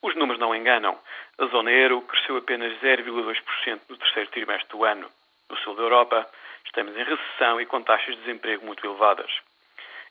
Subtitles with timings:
[0.00, 0.98] Os números não enganam.
[1.38, 5.10] A zona euro cresceu apenas 0,2% no terceiro trimestre do ano.
[5.50, 6.30] No sul da Europa,
[6.64, 9.30] estamos em recessão e com taxas de desemprego muito elevadas.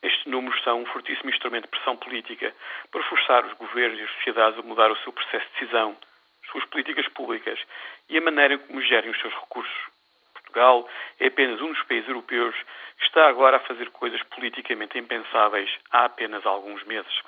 [0.03, 2.53] Estes números são um fortíssimo instrumento de pressão política
[2.91, 5.97] para forçar os governos e as sociedades a mudar o seu processo de decisão,
[6.43, 7.59] as suas políticas públicas
[8.09, 9.97] e a maneira como gerem os seus recursos.
[10.33, 10.87] Portugal
[11.19, 12.55] é apenas um dos países europeus
[12.99, 17.21] que está agora a fazer coisas politicamente impensáveis há apenas alguns meses.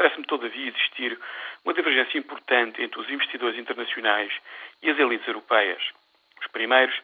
[0.00, 1.20] Parece-me, todavia, existir
[1.62, 4.32] uma divergência importante entre os investidores internacionais
[4.82, 5.82] e as elites europeias.
[6.40, 6.98] Os primeiros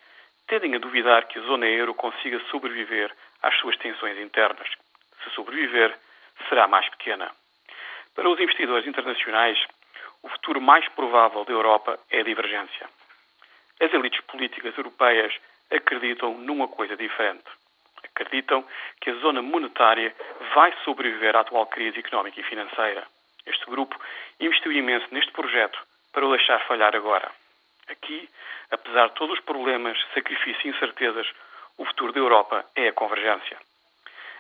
[0.47, 4.67] tendem a duvidar que a zona euro consiga sobreviver às suas tensões internas.
[5.23, 5.95] Se sobreviver,
[6.49, 7.31] será mais pequena.
[8.15, 9.63] Para os investidores internacionais,
[10.23, 12.89] o futuro mais provável da Europa é a divergência.
[13.79, 15.35] As elites políticas europeias
[15.71, 17.45] acreditam numa coisa diferente
[18.17, 18.65] acreditam
[19.01, 20.15] que a zona monetária
[20.57, 23.07] vai sobreviver à atual crise económica e financeira.
[23.45, 23.95] Este grupo
[24.41, 25.79] investiu imenso neste projeto
[26.15, 27.31] para o deixar falhar agora.
[27.89, 28.27] Aqui,
[28.71, 31.27] apesar de todos os problemas, sacrifícios e incertezas,
[31.77, 33.59] o futuro da Europa é a convergência.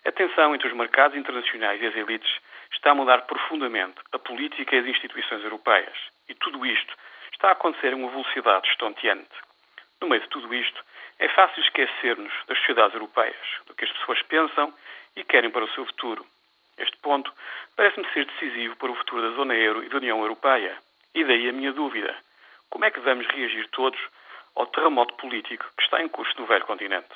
[0.06, 2.34] A tensão entre os mercados internacionais e as elites
[2.72, 5.98] está a mudar profundamente a política e as instituições europeias.
[6.30, 6.96] E tudo isto
[7.34, 9.36] está a acontecer a uma velocidade estonteante.
[10.00, 10.82] No meio de tudo isto,
[11.18, 14.72] é fácil esquecer-nos das sociedades europeias, do que as pessoas pensam
[15.16, 16.24] e querem para o seu futuro.
[16.78, 17.32] Este ponto
[17.74, 20.76] parece-me ser decisivo para o futuro da zona euro e da União Europeia.
[21.14, 22.14] E daí a minha dúvida:
[22.68, 23.98] como é que vamos reagir todos
[24.54, 27.08] ao terremoto político que está em curso no velho continente?